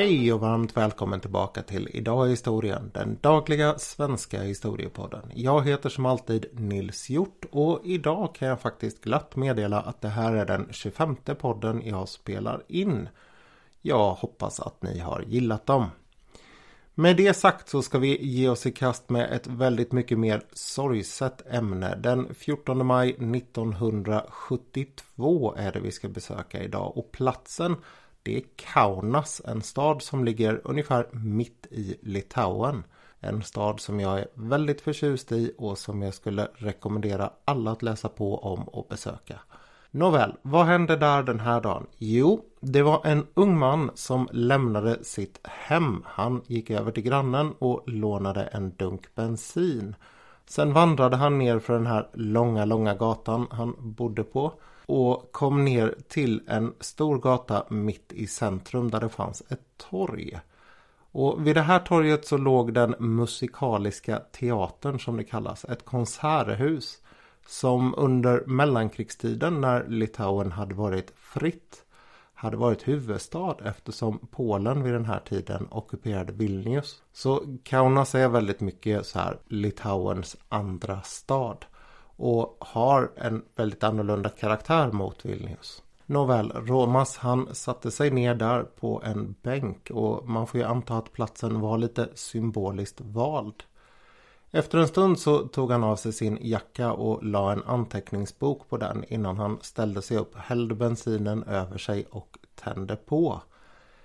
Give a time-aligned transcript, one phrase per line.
[0.00, 5.22] Hej och varmt välkommen tillbaka till Idag i historien, den dagliga svenska historiepodden.
[5.34, 10.08] Jag heter som alltid Nils Hjort och idag kan jag faktiskt glatt meddela att det
[10.08, 13.08] här är den 25 podden jag spelar in.
[13.82, 15.86] Jag hoppas att ni har gillat dem.
[16.94, 20.42] Med det sagt så ska vi ge oss i kast med ett väldigt mycket mer
[20.52, 21.96] sorgset ämne.
[21.96, 27.76] Den 14 maj 1972 är det vi ska besöka idag och platsen
[28.22, 32.84] det är Kaunas, en stad som ligger ungefär mitt i Litauen.
[33.20, 37.82] En stad som jag är väldigt förtjust i och som jag skulle rekommendera alla att
[37.82, 39.40] läsa på om och besöka.
[39.90, 41.86] Nåväl, vad hände där den här dagen?
[41.98, 46.02] Jo, det var en ung man som lämnade sitt hem.
[46.06, 49.96] Han gick över till grannen och lånade en dunk bensin.
[50.46, 54.52] Sen vandrade han ner för den här långa, långa gatan han bodde på
[54.90, 60.40] och kom ner till en stor gata mitt i centrum där det fanns ett torg.
[61.12, 66.98] Och vid det här torget så låg den musikaliska teatern som det kallas, ett konserthus
[67.46, 71.84] som under mellankrigstiden när Litauen hade varit fritt
[72.34, 77.02] hade varit huvudstad eftersom Polen vid den här tiden ockuperade Vilnius.
[77.12, 81.64] Så Kaunas är väldigt mycket så här Litauens andra stad
[82.20, 85.82] och har en väldigt annorlunda karaktär mot Vilnius.
[86.06, 90.96] Nåväl, Romas han satte sig ner där på en bänk och man får ju anta
[90.96, 93.62] att platsen var lite symboliskt vald.
[94.50, 98.76] Efter en stund så tog han av sig sin jacka och la en anteckningsbok på
[98.76, 103.40] den innan han ställde sig upp, hällde bensinen över sig och tände på.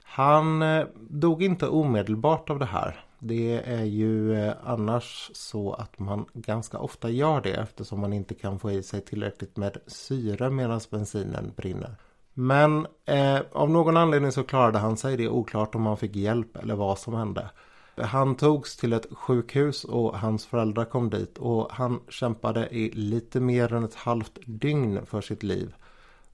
[0.03, 3.04] Han eh, dog inte omedelbart av det här.
[3.27, 8.33] Det är ju eh, annars så att man ganska ofta gör det eftersom man inte
[8.33, 11.95] kan få i sig tillräckligt med syre medan bensinen brinner.
[12.33, 15.17] Men eh, av någon anledning så klarade han sig.
[15.17, 17.49] Det är oklart om han fick hjälp eller vad som hände.
[17.97, 23.39] Han togs till ett sjukhus och hans föräldrar kom dit och han kämpade i lite
[23.39, 25.75] mer än ett halvt dygn för sitt liv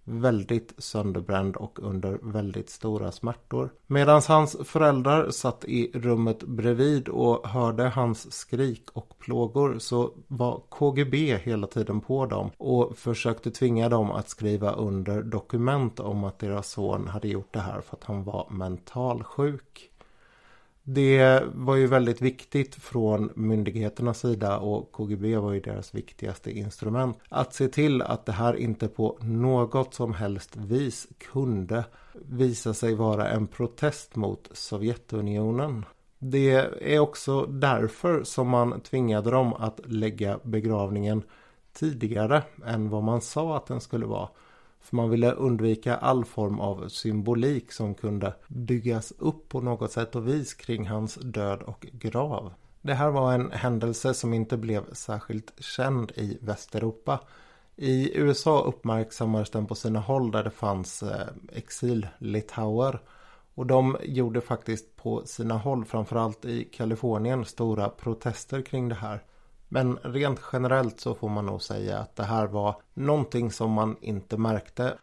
[0.04, 3.70] väldigt sönderbränd och under väldigt stora smärtor.
[3.88, 10.62] Medan hans föräldrar satt i rummet bredvid och hörde hans skrik och plågor så var
[10.70, 16.40] KGB hela tiden på dem och försökte tvinga dem att skriva under dokument om att
[16.40, 19.91] deras son hade gjort det här för att han var mentalsjuk.
[20.84, 27.18] Det var ju väldigt viktigt från myndigheternas sida och KGB var ju deras viktigaste instrument.
[27.30, 31.84] Att se till att det här inte på något som helst vis kunde
[32.14, 35.86] visa sig vara en protest mot Sovjetunionen.
[36.20, 36.52] Det
[36.94, 41.24] är också därför som man tvingade dem att lägga begravningen
[41.74, 44.30] tidigare än vad man sa att den skulle vara.
[44.82, 50.16] För man ville undvika all form av symbolik som kunde byggas upp på något sätt
[50.16, 52.54] och vis kring hans död och grav.
[52.82, 57.20] Det här var en händelse som inte blev särskilt känd i Västeuropa.
[57.76, 63.00] I USA uppmärksammades den på sina håll där det fanns eh, exil-litauer.
[63.56, 69.24] Och de gjorde faktiskt på sina håll, framförallt i Kalifornien, stora protester kring det här.
[69.74, 73.96] Men rent generellt så får man nog säga att det här var någonting som man
[74.02, 74.98] inte märkte.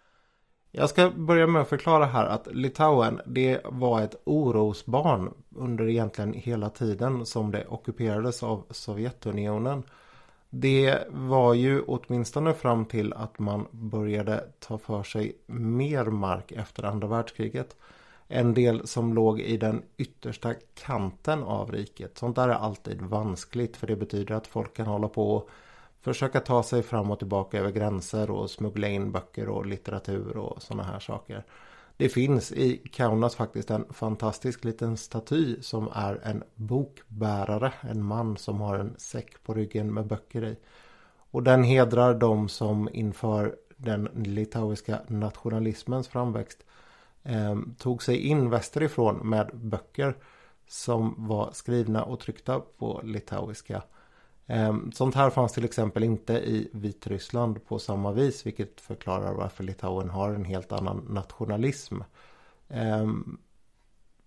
[0.73, 6.33] Jag ska börja med att förklara här att Litauen det var ett orosbarn under egentligen
[6.33, 9.83] hela tiden som det ockuperades av Sovjetunionen.
[10.51, 16.83] Det var ju åtminstone fram till att man började ta för sig mer mark efter
[16.83, 17.77] andra världskriget
[18.29, 22.19] en del som låg i den yttersta kanten av riket.
[22.19, 25.49] Sånt där är alltid vanskligt för det betyder att folk kan hålla på och
[26.01, 30.63] försöka ta sig fram och tillbaka över gränser och smuggla in böcker och litteratur och
[30.63, 31.45] sådana här saker.
[31.97, 37.73] Det finns i Kaunas faktiskt en fantastisk liten staty som är en bokbärare.
[37.81, 40.57] En man som har en säck på ryggen med böcker i.
[41.31, 46.65] Och den hedrar de som inför den litauiska nationalismens framväxt
[47.29, 50.17] eh, tog sig in västerifrån med böcker
[50.69, 53.83] som var skrivna och tryckta på litauiska.
[54.47, 59.65] Eh, sånt här fanns till exempel inte i Vitryssland på samma vis vilket förklarar varför
[59.65, 62.01] Litauen har en helt annan nationalism.
[62.69, 63.07] Eh,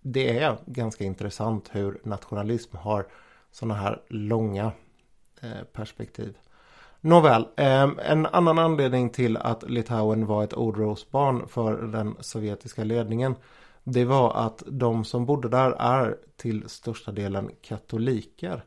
[0.00, 3.06] det är ganska intressant hur nationalism har
[3.50, 4.72] sådana här långa
[5.40, 6.36] eh, perspektiv.
[7.04, 13.34] Nåväl, ehm, en annan anledning till att Litauen var ett orosbarn för den sovjetiska ledningen
[13.84, 18.64] det var att de som bodde där är till största delen katoliker.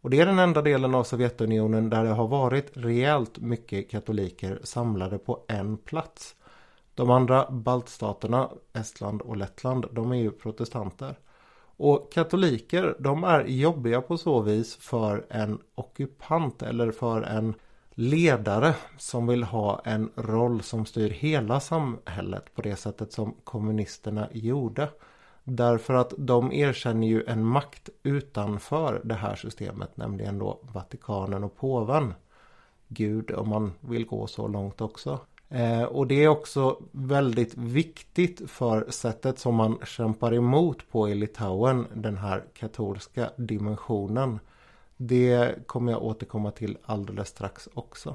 [0.00, 4.60] Och det är den enda delen av Sovjetunionen där det har varit rejält mycket katoliker
[4.62, 6.34] samlade på en plats.
[6.94, 11.18] De andra baltstaterna, Estland och Lettland, de är ju protestanter.
[11.76, 17.54] Och katoliker, de är jobbiga på så vis för en ockupant eller för en
[17.94, 24.28] ledare som vill ha en roll som styr hela samhället på det sättet som kommunisterna
[24.32, 24.88] gjorde.
[25.44, 31.56] Därför att de erkänner ju en makt utanför det här systemet, nämligen då Vatikanen och
[31.56, 32.14] påven.
[32.88, 35.20] Gud om man vill gå så långt också.
[35.48, 41.14] Eh, och det är också väldigt viktigt för sättet som man kämpar emot på i
[41.14, 44.38] Litauen, den här katolska dimensionen.
[45.02, 48.14] Det kommer jag återkomma till alldeles strax också.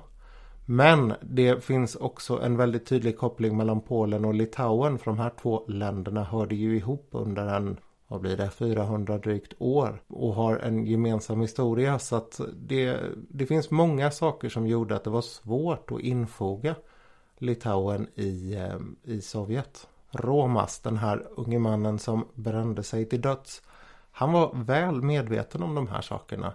[0.66, 4.98] Men det finns också en väldigt tydlig koppling mellan Polen och Litauen.
[4.98, 7.78] För de här två länderna hörde ju ihop under en,
[8.08, 10.02] vad blir det, 400 drygt år.
[10.08, 12.00] Och har en gemensam historia.
[12.00, 13.00] Så att det,
[13.30, 16.76] det finns många saker som gjorde att det var svårt att infoga
[17.38, 19.88] Litauen i, eh, i Sovjet.
[20.12, 23.62] Romas, den här unge mannen som brände sig till döds.
[24.12, 26.54] Han var väl medveten om de här sakerna.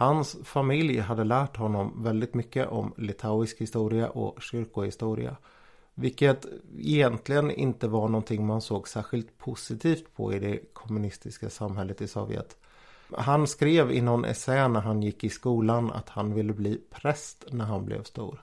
[0.00, 5.36] Hans familj hade lärt honom väldigt mycket om litauisk historia och kyrkohistoria.
[5.94, 6.46] Vilket
[6.78, 12.56] egentligen inte var någonting man såg särskilt positivt på i det kommunistiska samhället i Sovjet.
[13.16, 17.44] Han skrev i någon essä när han gick i skolan att han ville bli präst
[17.50, 18.42] när han blev stor.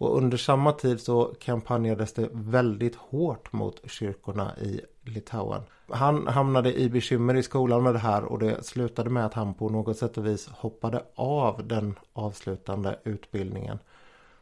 [0.00, 5.62] Och under samma tid så kampanjades det väldigt hårt mot kyrkorna i Litauen.
[5.88, 9.54] Han hamnade i bekymmer i skolan med det här och det slutade med att han
[9.54, 13.78] på något sätt och vis hoppade av den avslutande utbildningen.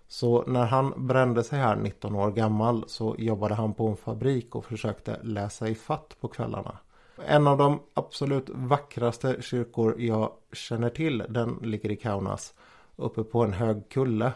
[0.09, 4.55] Så när han brände sig här 19 år gammal så jobbade han på en fabrik
[4.55, 6.79] och försökte läsa i fatt på kvällarna.
[7.27, 12.55] En av de absolut vackraste kyrkor jag känner till den ligger i Kaunas
[12.97, 14.33] uppe på en hög kulle.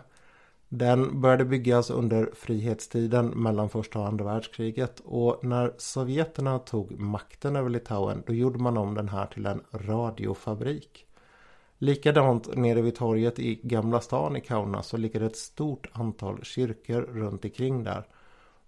[0.75, 7.57] Den började byggas under frihetstiden mellan första och andra världskriget och när sovjeterna tog makten
[7.57, 11.07] över Litauen då gjorde man om den här till en radiofabrik.
[11.79, 17.03] Likadant nere vid torget i Gamla stan i Kaunas så ligger ett stort antal kyrkor
[17.03, 18.07] runt omkring där.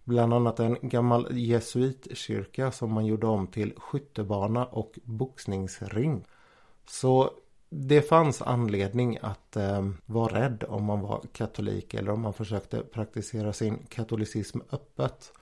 [0.05, 6.25] Bland annat en gammal jesuitkyrka som man gjorde om till skyttebana och boxningsring.
[6.87, 7.31] Så
[7.77, 12.81] det fanns anledning att eh, vara rädd om man var katolik eller om man försökte
[12.81, 15.33] praktisera sin katolicism öppet.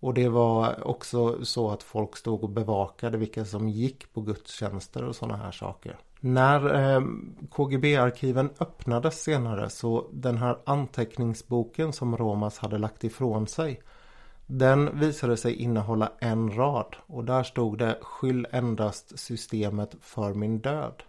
[0.00, 5.04] Och det var också så att folk stod och bevakade vilka som gick på gudstjänster
[5.04, 5.98] och sådana här saker.
[6.20, 7.02] När eh,
[7.50, 13.80] KGB-arkiven öppnades senare så den här anteckningsboken som Romas hade lagt ifrån sig
[14.50, 20.58] den visade sig innehålla en rad och där stod det Skyll endast systemet för min
[20.58, 21.02] död.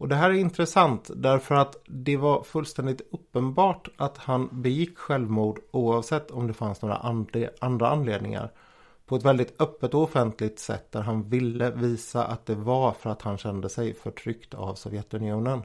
[0.00, 5.60] Och det här är intressant därför att det var fullständigt uppenbart att han begick självmord
[5.70, 6.96] oavsett om det fanns några
[7.60, 8.52] andra anledningar.
[9.06, 13.10] På ett väldigt öppet och offentligt sätt där han ville visa att det var för
[13.10, 15.62] att han kände sig förtryckt av Sovjetunionen.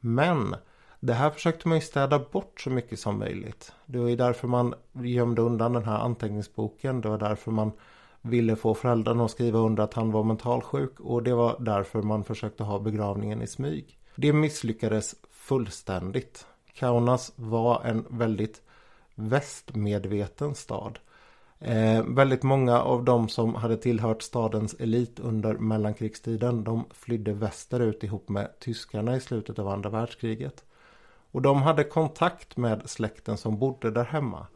[0.00, 0.56] Men
[1.00, 3.72] det här försökte man ju städa bort så mycket som möjligt.
[3.86, 7.00] Det var ju därför man gömde undan den här anteckningsboken.
[7.00, 7.72] Det var därför man
[8.24, 12.24] ville få föräldrarna att skriva under att han var mentalsjuk och det var därför man
[12.24, 13.98] försökte ha begravningen i smyg.
[14.16, 16.46] Det misslyckades fullständigt.
[16.74, 18.62] Kaunas var en väldigt
[19.14, 20.98] västmedveten stad.
[21.58, 28.04] Eh, väldigt många av de som hade tillhört stadens elit under mellankrigstiden de flydde västerut
[28.04, 30.64] ihop med tyskarna i slutet av andra världskriget.
[31.30, 34.46] Och de hade kontakt med släkten som bodde där hemma.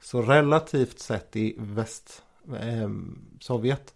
[0.00, 2.22] Så relativt sett i väst
[2.60, 2.90] Eh,
[3.40, 3.94] Sovjet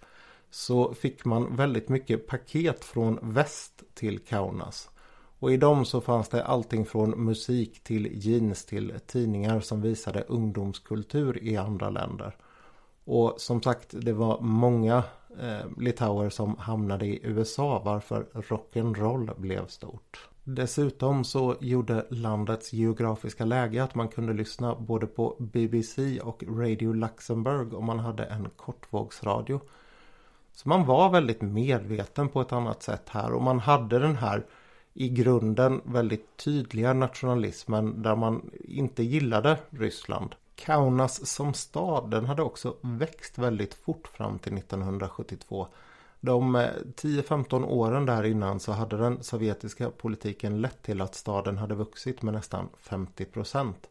[0.51, 4.91] så fick man väldigt mycket paket från väst till Kaunas.
[5.39, 10.23] Och i dem så fanns det allting från musik till jeans till tidningar som visade
[10.23, 12.37] ungdomskultur i andra länder.
[13.05, 15.03] Och som sagt det var många
[15.41, 20.29] eh, litauer som hamnade i USA varför rock'n'roll blev stort.
[20.51, 26.93] Dessutom så gjorde landets geografiska läge att man kunde lyssna både på BBC och Radio
[26.93, 29.61] Luxemburg om man hade en kortvågsradio.
[30.53, 34.47] Så man var väldigt medveten på ett annat sätt här och man hade den här
[34.95, 40.35] i grunden väldigt tydliga nationalismen där man inte gillade Ryssland.
[40.55, 45.69] Kaunas som stad den hade också växt väldigt fort fram till 1972
[46.21, 51.59] de eh, 10-15 åren där innan så hade den sovjetiska politiken lett till att staden
[51.59, 53.89] hade vuxit med nästan 50 procent.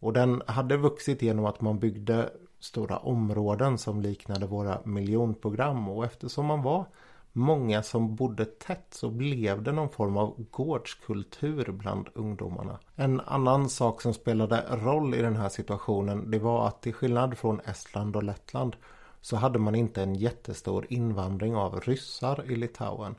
[0.00, 2.30] Och den hade vuxit genom att man byggde
[2.60, 6.86] stora områden som liknade våra miljonprogram och eftersom man var
[7.32, 12.78] många som bodde tätt så blev det någon form av gårdskultur bland ungdomarna.
[12.96, 17.38] En annan sak som spelade roll i den här situationen det var att till skillnad
[17.38, 18.76] från Estland och Lettland
[19.24, 23.14] så hade man inte en jättestor invandring av ryssar i Litauen.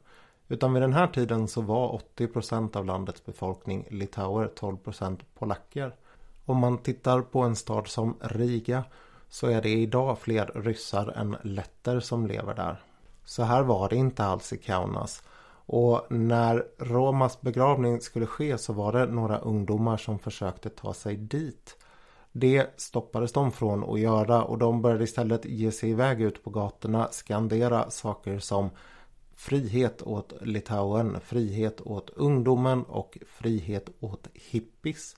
[0.48, 5.96] Utan vid den här tiden så var 80% av landets befolkning litauer, 12% polacker.
[6.46, 8.84] Om man tittar på en stad som Riga
[9.30, 12.82] så är det idag fler ryssar än letter som lever där.
[13.24, 15.24] Så här var det inte alls i Kaunas.
[15.66, 21.16] Och när Romas begravning skulle ske så var det några ungdomar som försökte ta sig
[21.16, 21.78] dit.
[22.38, 26.50] Det stoppades de från att göra och de började istället ge sig iväg ut på
[26.50, 28.70] gatorna, skandera saker som
[29.36, 35.16] frihet åt Litauen, frihet åt ungdomen och frihet åt hippies.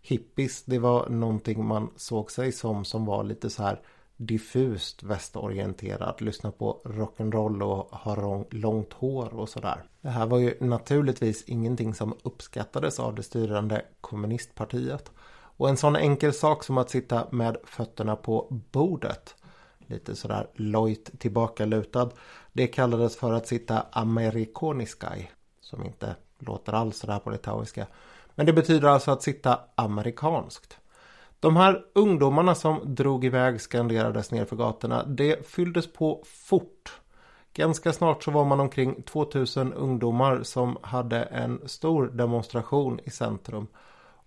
[0.00, 3.80] Hippies, det var någonting man såg sig som som var lite så här
[4.16, 6.20] diffust västorienterad.
[6.20, 9.82] Lyssna på rock'n'roll och ha långt hår och sådär.
[10.00, 15.10] Det här var ju naturligtvis ingenting som uppskattades av det styrande kommunistpartiet.
[15.58, 19.34] Och en sån enkel sak som att sitta med fötterna på bordet.
[19.78, 22.10] Lite sådär lojt tillbakalutad.
[22.52, 27.86] Det kallades för att sitta amerikoniskai Som inte låter alls sådär på litauiska.
[28.34, 30.78] Men det betyder alltså att sitta amerikanskt.
[31.40, 35.04] De här ungdomarna som drog iväg skanderades ner för gatorna.
[35.04, 37.00] Det fylldes på fort.
[37.52, 43.66] Ganska snart så var man omkring 2000 ungdomar som hade en stor demonstration i centrum.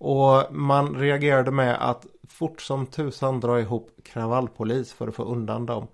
[0.03, 5.65] Och man reagerade med att fort som tusan dra ihop kravallpolis för att få undan
[5.65, 5.88] dem.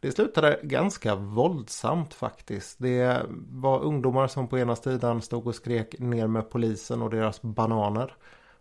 [0.00, 2.78] Det slutade ganska våldsamt faktiskt.
[2.78, 7.42] Det var ungdomar som på ena sidan stod och skrek ner med polisen och deras
[7.42, 8.14] bananer.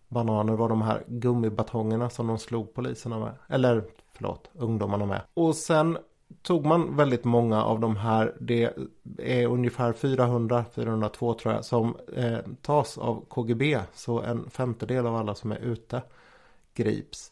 [0.07, 3.33] Bananer var de här gummibatongerna som de slog poliserna med.
[3.49, 3.83] Eller
[4.13, 5.21] förlåt, ungdomarna med.
[5.33, 5.97] Och sen
[6.41, 8.35] tog man väldigt många av de här.
[8.39, 8.73] Det
[9.17, 13.79] är ungefär 400, 402 tror jag, som eh, tas av KGB.
[13.93, 16.01] Så en femtedel av alla som är ute
[16.73, 17.31] grips.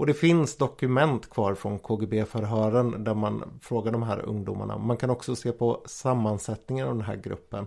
[0.00, 4.78] Och det finns dokument kvar från KGB-förhören där man frågar de här ungdomarna.
[4.78, 7.66] Man kan också se på sammansättningen av den här gruppen.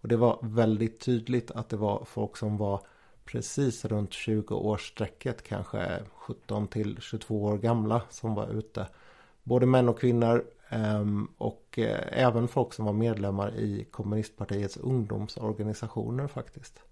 [0.00, 2.80] Och det var väldigt tydligt att det var folk som var
[3.24, 8.86] precis runt 20 årsstrecket kanske 17 till 22 år gamla som var ute.
[9.42, 16.26] Både män och kvinnor ehm, och eh, även folk som var medlemmar i kommunistpartiets ungdomsorganisationer
[16.26, 16.82] faktiskt.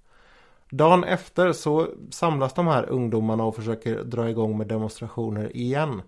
[0.71, 6.03] Dagen efter så samlas de här ungdomarna och försöker dra igång med demonstrationer igen.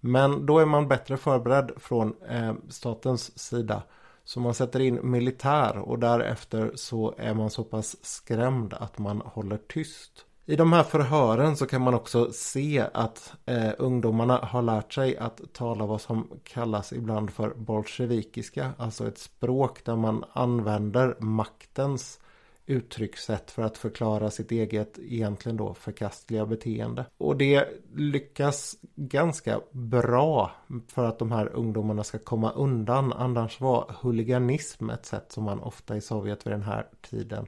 [0.00, 3.82] Men då är man bättre förberedd från ehm, statens sida.
[4.24, 9.20] Så man sätter in militär och därefter så är man så pass skrämd att man
[9.20, 10.26] håller tyst.
[10.46, 15.16] I de här förhören så kan man också se att eh, ungdomarna har lärt sig
[15.16, 18.72] att tala vad som kallas ibland för bolsjevikiska.
[18.78, 22.20] Alltså ett språk där man använder maktens
[22.66, 27.04] uttryckssätt för att förklara sitt eget egentligen då förkastliga beteende.
[27.18, 30.52] Och det lyckas ganska bra
[30.88, 33.12] för att de här ungdomarna ska komma undan.
[33.12, 37.46] Annars var huliganism ett sätt som man ofta i Sovjet vid den här tiden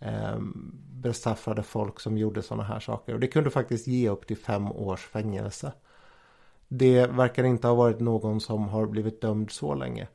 [0.00, 0.38] eh,
[1.02, 3.14] bestraffade folk som gjorde sådana här saker.
[3.14, 5.72] Och det kunde faktiskt ge upp till fem års fängelse.
[6.68, 10.08] Det verkar inte ha varit någon som har blivit dömd så länge.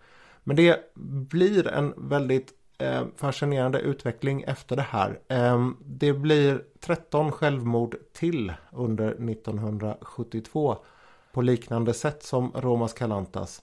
[0.44, 0.94] Men det
[1.30, 5.20] blir en väldigt eh, fascinerande utveckling efter det här.
[5.28, 10.78] Eh, det blir 13 självmord till under 1972
[11.34, 13.62] på liknande sätt som Romas Kalantas.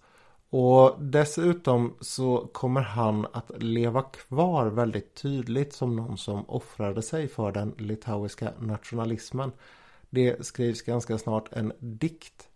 [0.55, 7.29] Och dessutom så kommer han att leva kvar väldigt tydligt som någon som offrade sig
[7.29, 9.53] för den litauiska nationalismen.
[10.11, 12.49] Det skrivs ganska snart en dikt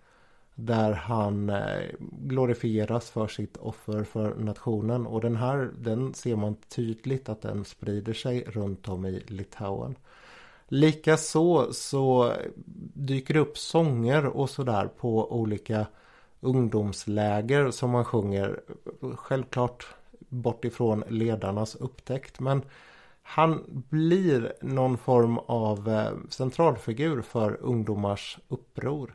[0.54, 5.06] där han eh, glorifieras för sitt offer för nationen.
[5.06, 9.94] Och den här den ser man tydligt att den sprider sig runt om i Litauen.
[10.68, 12.32] Likaså så
[12.94, 15.86] dyker det upp sånger och sådär på olika
[16.46, 18.60] ungdomsläger som man sjunger.
[19.16, 19.86] Självklart
[20.28, 22.40] bortifrån ledarnas upptäckt.
[22.40, 22.62] Men
[23.22, 29.14] han blir någon form av eh, centralfigur för ungdomars uppror.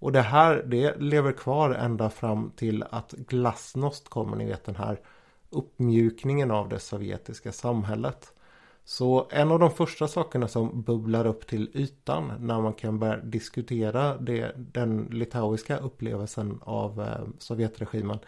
[0.00, 4.76] Och det här det lever kvar ända fram till att glasnost kommer, ni vet den
[4.76, 5.00] här
[5.50, 8.32] uppmjukningen av det sovjetiska samhället.
[8.88, 13.16] Så en av de första sakerna som bubblar upp till ytan när man kan börja
[13.16, 18.18] diskutera det, den litauiska upplevelsen av eh, Sovjetregimen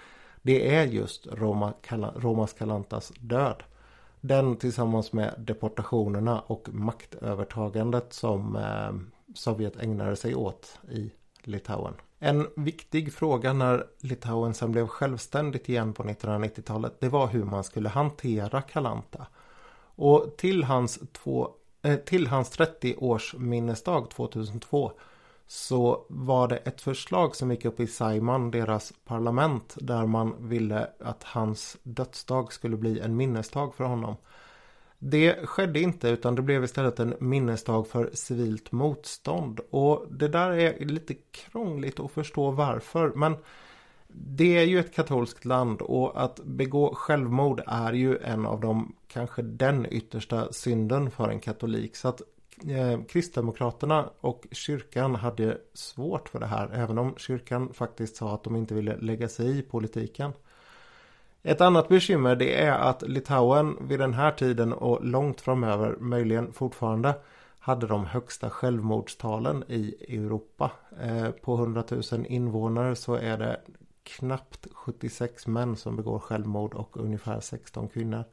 [0.43, 1.75] det är just Roma,
[2.17, 3.63] Romas Kalantas död.
[4.21, 8.93] Den tillsammans med deportationerna och maktövertagandet som eh,
[9.35, 11.11] Sovjet ägnade sig åt i
[11.43, 11.95] Litauen.
[12.19, 17.65] En viktig fråga när Litauen sen blev självständigt igen på 1990-talet det var hur man
[17.65, 19.27] skulle hantera Kalanta.
[20.01, 21.51] Och till hans, två,
[21.83, 24.93] eh, till hans 30-års minnesdag 2002
[25.47, 30.91] så var det ett förslag som gick upp i Saiman, deras parlament, där man ville
[31.01, 34.17] att hans dödsdag skulle bli en minnesdag för honom.
[34.99, 39.61] Det skedde inte utan det blev istället en minnesdag för civilt motstånd.
[39.71, 43.13] Och det där är lite krångligt att förstå varför.
[43.15, 43.37] Men
[44.13, 48.95] det är ju ett katolskt land och att begå självmord är ju en av de,
[49.09, 51.97] kanske den yttersta synden för en katolik.
[51.97, 52.23] Så att
[52.69, 56.71] eh, Kristdemokraterna och kyrkan hade svårt för det här.
[56.73, 60.33] Även om kyrkan faktiskt sa att de inte ville lägga sig i politiken.
[61.43, 66.53] Ett annat bekymmer det är att Litauen vid den här tiden och långt framöver, möjligen
[66.53, 67.15] fortfarande,
[67.59, 70.71] hade de högsta självmordstalen i Europa.
[71.03, 73.61] Eh, på 100 000 invånare så är det
[74.05, 78.25] knappt 76 män som begår självmord och ungefär 16 kvinnor.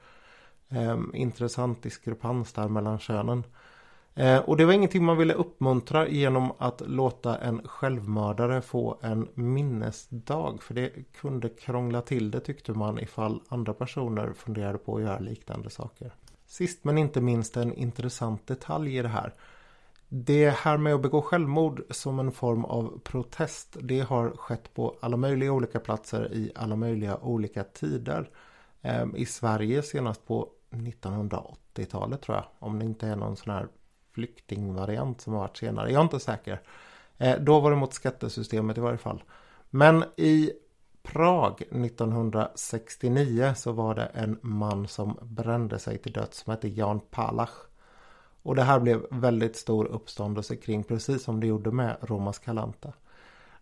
[0.70, 3.44] Eh, intressant diskrepans där mellan könen.
[4.18, 9.28] Eh, och det var ingenting man ville uppmuntra genom att låta en självmördare få en
[9.34, 10.64] minnesdag.
[10.64, 15.20] För det kunde krångla till det tyckte man ifall andra personer funderade på att göra
[15.20, 16.12] liknande saker.
[16.48, 19.34] Sist men inte minst en intressant detalj i det här.
[20.10, 24.98] Det här med att begå självmord som en form av protest det har skett på
[25.02, 28.30] alla möjliga olika platser i alla möjliga olika tider.
[28.82, 32.46] Ehm, I Sverige senast på 1980-talet tror jag.
[32.60, 33.68] Om det inte är någon sån här
[34.12, 35.92] flyktingvariant som har varit senare.
[35.92, 36.62] Jag är inte säker.
[37.18, 39.24] Ehm, då var det mot skattesystemet i varje fall.
[39.70, 40.52] Men i
[41.04, 47.00] Prag 1969 så var det en man som brände sig till döds som hette Jan
[47.00, 47.67] Palach.
[48.44, 52.94] Och det här blev väldigt stor uppståndelse kring precis som det gjorde med Romas Kalanta.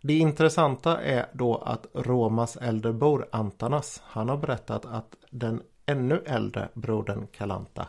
[0.01, 6.21] Det intressanta är då att Romas äldre bror Antanas han har berättat att den ännu
[6.25, 7.87] äldre brodern Kalanta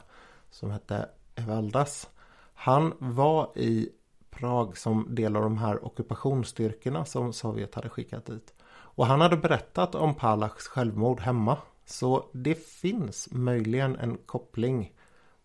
[0.51, 2.09] som hette Evaldas
[2.55, 3.89] han var i
[4.31, 8.55] Prag som del av de här ockupationsstyrkorna som Sovjet hade skickat dit.
[8.69, 11.59] Och han hade berättat om Palachs självmord hemma.
[11.85, 14.93] Så det finns möjligen en koppling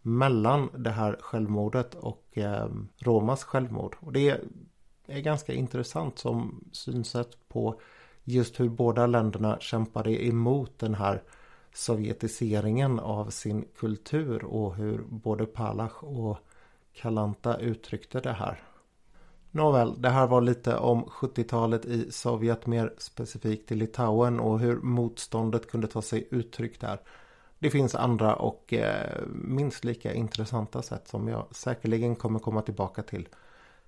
[0.02, 3.96] mellan det här självmordet och eh, Romas självmord.
[4.00, 4.42] Och det
[5.08, 7.80] är ganska intressant som synsätt på
[8.24, 11.24] just hur båda länderna kämpade emot den här
[11.74, 16.38] sovjetiseringen av sin kultur och hur både Palach och
[16.94, 18.64] Kalanta uttryckte det här.
[19.52, 24.76] Nåväl, det här var lite om 70-talet i Sovjet, mer specifikt i Litauen och hur
[24.82, 27.00] motståndet kunde ta sig uttryck där.
[27.62, 33.04] Det finns andra och eh, minst lika intressanta sätt som jag säkerligen kommer komma tillbaka
[33.04, 33.28] till.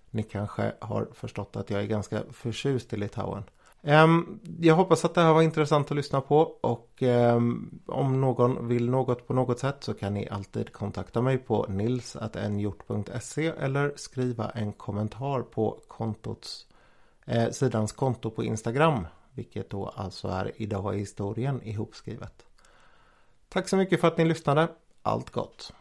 [0.09, 3.43] Ni kanske har förstått att jag är ganska förtjust i Litauen.
[3.81, 8.67] Ehm, jag hoppas att det här var intressant att lyssna på och ehm, om någon
[8.67, 14.49] vill något på något sätt så kan ni alltid kontakta mig på nils.nhjort.se eller skriva
[14.49, 16.67] en kommentar på kontots,
[17.25, 22.45] eh, sidans konto på Instagram vilket då alltså är idag i historien ihopskrivet.
[23.53, 24.67] Tack så mycket för att ni lyssnade.
[25.03, 25.71] Allt gott!